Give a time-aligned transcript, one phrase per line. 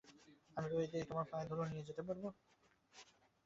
[0.57, 2.23] আমি রয়ে বসে তোমার পায়ের ধুলো নিয়ে যেতে পারব।